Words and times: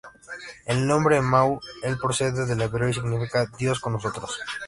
El 0.65 0.87
nombre 0.87 1.17
Emanu-El 1.17 1.99
procede 1.99 2.47
del 2.47 2.61
hebreo 2.63 2.89
y 2.89 2.93
significa 2.95 3.45
"Dios 3.59 3.79
con 3.79 3.93
nosotros". 3.93 4.39